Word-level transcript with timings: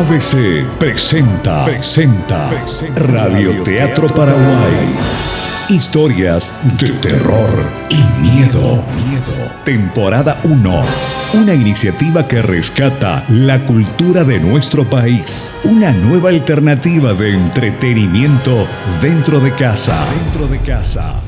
ABC 0.00 0.64
presenta, 0.78 1.66
presenta, 1.66 2.50
Radio 2.96 3.62
Teatro 3.62 4.06
Paraguay. 4.06 4.94
Historias 5.68 6.54
de 6.80 6.88
terror 6.88 7.50
y 7.90 8.02
miedo. 8.22 8.82
Miedo. 9.06 9.52
Temporada 9.62 10.40
1. 10.44 10.84
Una 11.34 11.52
iniciativa 11.52 12.26
que 12.26 12.40
rescata 12.40 13.26
la 13.28 13.66
cultura 13.66 14.24
de 14.24 14.40
nuestro 14.40 14.88
país. 14.88 15.52
Una 15.64 15.92
nueva 15.92 16.30
alternativa 16.30 17.12
de 17.12 17.34
entretenimiento 17.34 18.66
dentro 19.02 19.38
de 19.38 19.52
casa. 19.52 20.06
Dentro 20.24 20.48
de 20.48 20.60
casa. 20.60 21.20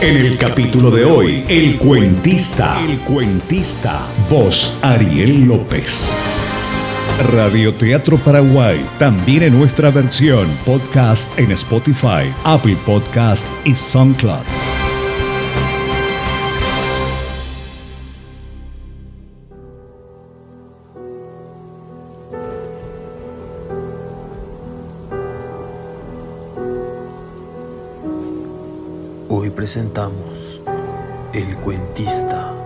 En 0.00 0.16
el 0.16 0.36
capítulo 0.36 0.90
de 0.90 1.04
hoy, 1.04 1.44
El 1.46 1.78
Cuentista. 1.78 2.80
El 2.80 2.98
Cuentista. 2.98 4.00
Voz 4.28 4.76
Ariel 4.82 5.44
López. 5.44 6.12
Radio 7.20 7.74
Teatro 7.74 8.16
Paraguay, 8.16 8.82
también 8.98 9.42
en 9.42 9.58
nuestra 9.58 9.90
versión 9.90 10.48
podcast 10.64 11.38
en 11.38 11.52
Spotify, 11.52 12.32
Apple 12.44 12.78
Podcast 12.86 13.46
y 13.66 13.76
SoundCloud. 13.76 14.38
Hoy 29.28 29.50
presentamos 29.50 30.62
El 31.34 31.54
Cuentista. 31.56 32.59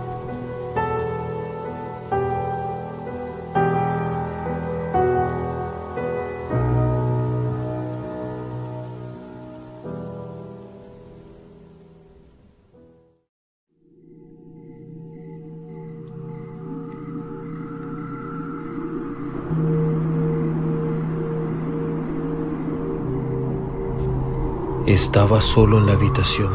Estaba 24.87 25.41
solo 25.41 25.79
en 25.79 25.87
la 25.87 25.93
habitación, 25.93 26.51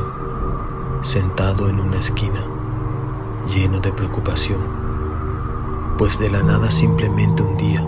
sentado 1.03 1.69
en 1.69 1.81
una 1.81 1.99
esquina, 1.99 2.45
lleno 3.53 3.81
de 3.81 3.93
preocupación, 3.93 4.61
pues 5.99 6.19
de 6.19 6.31
la 6.31 6.43
nada 6.43 6.71
simplemente 6.71 7.43
un 7.43 7.57
día 7.57 7.85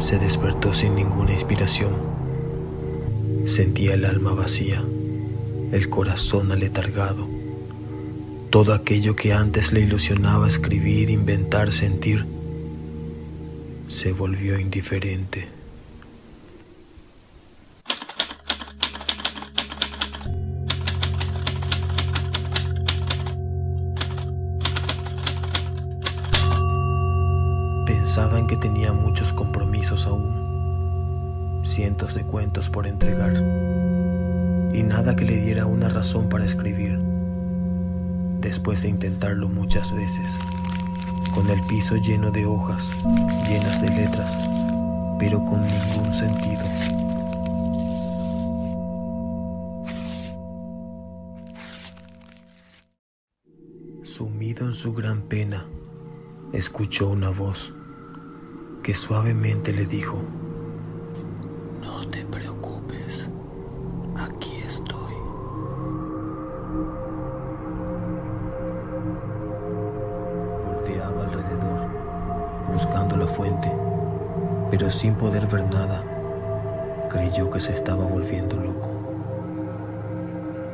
se 0.00 0.18
despertó 0.18 0.72
sin 0.72 0.94
ninguna 0.94 1.32
inspiración. 1.32 1.90
Sentía 3.46 3.94
el 3.94 4.06
alma 4.06 4.32
vacía, 4.32 4.82
el 5.72 5.90
corazón 5.90 6.50
aletargado. 6.52 7.28
Todo 8.48 8.72
aquello 8.72 9.14
que 9.14 9.32
antes 9.34 9.72
le 9.72 9.80
ilusionaba 9.80 10.48
escribir, 10.48 11.10
inventar, 11.10 11.72
sentir, 11.72 12.24
se 13.88 14.12
volvió 14.12 14.58
indiferente. 14.58 15.59
Pensaba 28.20 28.38
en 28.38 28.48
que 28.48 28.58
tenía 28.58 28.92
muchos 28.92 29.32
compromisos 29.32 30.06
aún, 30.06 31.62
cientos 31.64 32.14
de 32.14 32.24
cuentos 32.24 32.68
por 32.68 32.86
entregar, 32.86 33.32
y 34.74 34.82
nada 34.82 35.16
que 35.16 35.24
le 35.24 35.36
diera 35.36 35.64
una 35.64 35.88
razón 35.88 36.28
para 36.28 36.44
escribir. 36.44 36.98
Después 38.42 38.82
de 38.82 38.90
intentarlo 38.90 39.48
muchas 39.48 39.90
veces, 39.96 40.26
con 41.32 41.48
el 41.48 41.62
piso 41.62 41.96
lleno 41.96 42.30
de 42.30 42.44
hojas, 42.44 42.90
llenas 43.48 43.80
de 43.80 43.88
letras, 43.88 44.38
pero 45.18 45.42
con 45.46 45.62
ningún 45.62 46.12
sentido. 46.12 46.60
Sumido 54.02 54.66
en 54.66 54.74
su 54.74 54.92
gran 54.92 55.22
pena, 55.22 55.64
escuchó 56.52 57.08
una 57.08 57.30
voz 57.30 57.72
que 58.82 58.94
suavemente 58.94 59.72
le 59.72 59.84
dijo, 59.84 60.22
No 61.82 62.08
te 62.08 62.24
preocupes, 62.24 63.28
aquí 64.16 64.62
estoy. 64.66 65.14
Volteaba 70.66 71.24
alrededor, 71.24 72.72
buscando 72.72 73.16
la 73.16 73.26
fuente, 73.26 73.70
pero 74.70 74.88
sin 74.88 75.14
poder 75.14 75.46
ver 75.46 75.64
nada, 75.70 76.02
creyó 77.10 77.50
que 77.50 77.60
se 77.60 77.74
estaba 77.74 78.04
volviendo 78.04 78.56
loco. 78.56 78.88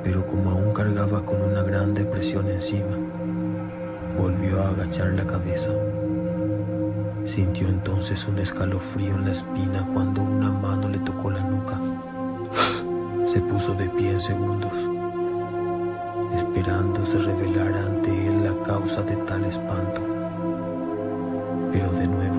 Pero 0.04 0.24
como 0.24 0.50
aún 0.50 0.72
cargaba 0.72 1.24
con 1.24 1.42
una 1.42 1.62
gran 1.64 1.92
depresión 1.92 2.48
encima, 2.48 2.96
volvió 4.16 4.62
a 4.62 4.68
agachar 4.68 5.08
la 5.14 5.26
cabeza. 5.26 5.70
Sintió 7.26 7.68
entonces 7.68 8.26
un 8.28 8.38
escalofrío 8.38 9.14
en 9.16 9.24
la 9.24 9.32
espina 9.32 9.84
cuando 9.92 10.22
una 10.22 10.48
mano 10.50 10.88
le 10.88 10.98
tocó 10.98 11.28
la 11.30 11.40
nuca. 11.40 11.80
Se 13.26 13.40
puso 13.40 13.74
de 13.74 13.88
pie 13.88 14.12
en 14.12 14.20
segundos, 14.20 14.72
esperando 16.36 17.04
se 17.04 17.18
revelara 17.18 17.84
ante 17.84 18.28
él 18.28 18.44
la 18.44 18.54
causa 18.64 19.02
de 19.02 19.16
tal 19.16 19.44
espanto. 19.44 20.00
Pero 21.72 21.90
de 21.92 22.06
nuevo, 22.06 22.35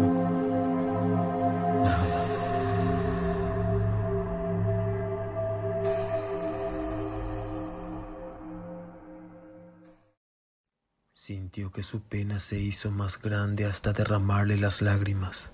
Sintió 11.28 11.74
que 11.74 11.84
su 11.84 12.00
pena 12.00 12.40
se 12.40 12.58
hizo 12.58 12.90
más 12.90 13.22
grande 13.22 13.66
hasta 13.66 13.92
derramarle 13.92 14.56
las 14.56 14.82
lágrimas. 14.82 15.52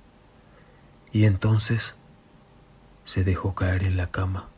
Y 1.12 1.26
entonces 1.26 1.96
se 3.06 3.24
dejó 3.24 3.56
caer 3.56 3.82
en 3.82 3.98
la 3.98 4.12
cama. 4.12 4.50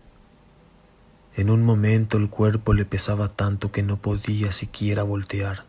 En 1.37 1.49
un 1.49 1.63
momento 1.63 2.17
el 2.17 2.29
cuerpo 2.29 2.73
le 2.73 2.83
pesaba 2.83 3.29
tanto 3.29 3.71
que 3.71 3.81
no 3.81 3.95
podía 3.95 4.51
siquiera 4.51 5.03
voltear. 5.03 5.63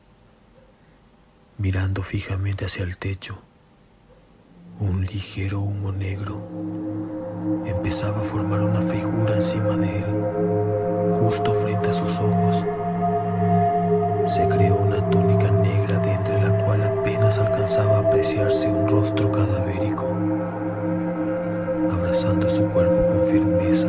Mirando 1.59 2.03
fijamente 2.03 2.65
hacia 2.65 2.83
el 2.83 2.97
techo, 2.97 3.39
un 4.81 5.07
ligero 5.07 5.61
humo 5.61 5.93
negro 5.93 6.43
empezaba 7.67 8.23
a 8.23 8.25
formar 8.25 8.63
una 8.63 8.83
figura 8.83 9.37
encima 9.37 9.77
de 9.77 10.01
él, 10.01 11.21
justo 11.21 11.55
frente 11.55 11.91
a 11.91 11.95
sus 11.95 12.19
ojos 12.19 12.76
se 14.27 14.49
creó 14.49 14.77
una 14.77 15.09
túnica 15.09 15.51
negra 15.53 15.99
de 16.01 16.13
entre 16.13 16.43
la 16.43 16.51
cual 16.65 16.83
apenas 16.83 17.39
alcanzaba 17.39 17.99
a 17.99 18.01
apreciarse 18.01 18.69
un 18.69 18.89
rostro 18.89 19.31
cadavérico. 19.31 20.13
Abrazando 21.93 22.51
su 22.51 22.63
cuerpo 22.71 23.07
con 23.07 23.27
firmeza, 23.27 23.89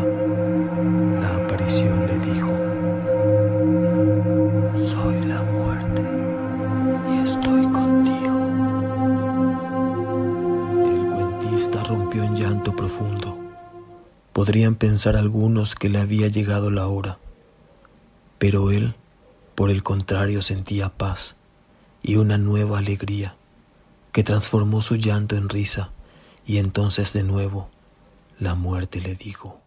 la 1.22 1.38
aparición 1.38 2.06
le 2.06 2.20
dijo, 2.20 2.52
Soy 4.78 5.22
la 5.26 5.42
muerte 5.42 6.04
y 7.12 7.18
estoy 7.24 7.64
contigo. 7.64 8.38
El 10.86 11.14
cuentista 11.16 11.84
rompió 11.84 12.24
en 12.24 12.36
llanto 12.36 12.76
profundo. 12.76 13.36
Podrían 14.34 14.76
pensar 14.76 15.16
algunos 15.16 15.74
que 15.74 15.90
le 15.90 16.00
había 16.00 16.28
llegado 16.28 16.70
la 16.70 16.88
hora, 16.88 17.18
pero 18.38 18.70
él 18.70 18.94
por 19.58 19.72
el 19.72 19.82
contrario, 19.82 20.44
sentía 20.44 20.90
paz 20.90 21.36
y 22.04 22.18
una 22.18 22.38
nueva 22.38 22.78
alegría 22.78 23.38
que 24.12 24.24
transformó 24.24 24.84
su 24.84 24.98
llanto 24.98 25.36
en 25.36 25.50
risa. 25.50 25.90
Y 26.46 26.60
entonces 26.60 27.12
de 27.14 27.24
nuevo 27.24 27.68
la 28.38 28.54
muerte 28.54 29.02
le 29.02 29.16
dijo, 29.16 29.60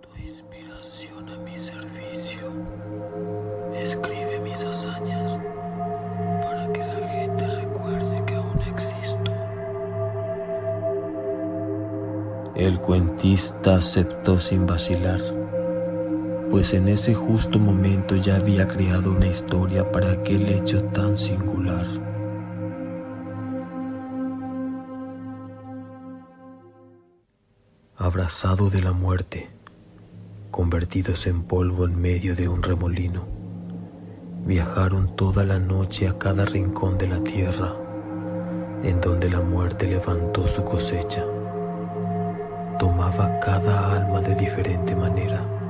Tu 0.00 0.16
inspiración 0.22 1.28
a 1.28 1.38
mi 1.38 1.58
servicio, 1.58 2.52
escribe 3.74 4.38
mis 4.38 4.62
hazañas 4.62 5.40
para 6.40 6.72
que 6.72 6.86
la 6.86 7.08
gente 7.08 7.56
recuerde 7.56 8.24
que 8.26 8.34
aún 8.36 8.62
existo. 8.62 9.32
El 12.54 12.78
cuentista 12.78 13.74
aceptó 13.74 14.38
sin 14.38 14.66
vacilar 14.68 15.20
pues 16.52 16.74
en 16.74 16.86
ese 16.88 17.14
justo 17.14 17.58
momento 17.58 18.14
ya 18.14 18.36
había 18.36 18.68
creado 18.68 19.12
una 19.12 19.26
historia 19.26 19.90
para 19.90 20.12
aquel 20.12 20.50
hecho 20.50 20.84
tan 20.84 21.16
singular. 21.16 21.86
Abrazado 27.96 28.68
de 28.68 28.82
la 28.82 28.92
muerte, 28.92 29.48
convertidos 30.50 31.26
en 31.26 31.42
polvo 31.42 31.86
en 31.86 31.98
medio 31.98 32.36
de 32.36 32.48
un 32.48 32.62
remolino, 32.62 33.24
viajaron 34.44 35.16
toda 35.16 35.46
la 35.46 35.58
noche 35.58 36.06
a 36.06 36.18
cada 36.18 36.44
rincón 36.44 36.98
de 36.98 37.08
la 37.08 37.24
tierra, 37.24 37.72
en 38.84 39.00
donde 39.00 39.30
la 39.30 39.40
muerte 39.40 39.86
levantó 39.86 40.46
su 40.46 40.62
cosecha. 40.64 41.24
Tomaba 42.78 43.40
cada 43.40 43.96
alma 43.96 44.20
de 44.20 44.34
diferente 44.34 44.94
manera 44.94 45.61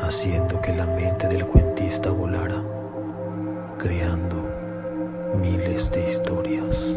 haciendo 0.00 0.60
que 0.60 0.74
la 0.74 0.86
mente 0.86 1.28
del 1.28 1.46
cuentista 1.46 2.10
volara, 2.10 2.62
creando 3.78 4.48
miles 5.36 5.90
de 5.90 6.10
historias. 6.10 6.96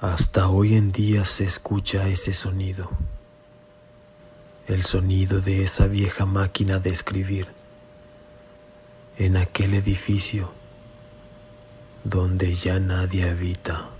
Hasta 0.00 0.48
hoy 0.48 0.76
en 0.76 0.92
día 0.92 1.24
se 1.24 1.44
escucha 1.44 2.06
ese 2.08 2.32
sonido, 2.32 2.90
el 4.68 4.82
sonido 4.82 5.40
de 5.40 5.62
esa 5.62 5.86
vieja 5.86 6.26
máquina 6.26 6.78
de 6.78 6.90
escribir 6.90 7.46
en 9.18 9.36
aquel 9.36 9.74
edificio 9.74 10.50
donde 12.04 12.54
ya 12.54 12.78
nadie 12.78 13.28
habita. 13.28 13.90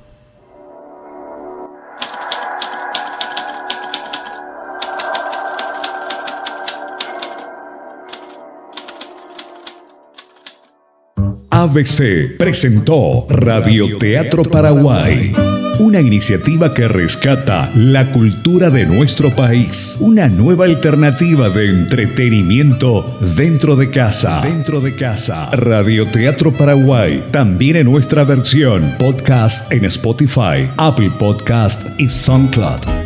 ABC 11.51 12.37
presentó 12.37 13.27
Radio 13.31 13.99
Teatro 13.99 14.43
Paraguay. 14.43 15.56
Una 15.79 16.01
iniciativa 16.01 16.73
que 16.73 16.89
rescata 16.89 17.71
la 17.75 18.11
cultura 18.11 18.71
de 18.71 18.87
nuestro 18.87 19.29
país. 19.37 19.99
Una 20.01 20.27
nueva 20.27 20.65
alternativa 20.65 21.51
de 21.51 21.69
entretenimiento 21.69 23.19
dentro 23.37 23.77
de 23.77 23.91
casa. 23.91 24.41
Dentro 24.41 24.81
de 24.81 24.97
casa. 24.97 25.51
Radio 25.51 26.07
Teatro 26.07 26.51
Paraguay. 26.51 27.23
También 27.31 27.77
en 27.77 27.85
nuestra 27.85 28.25
versión 28.25 28.95
podcast 28.99 29.71
en 29.71 29.85
Spotify, 29.85 30.71
Apple 30.79 31.13
Podcast 31.19 32.01
y 32.01 32.09
SoundCloud. 32.09 33.06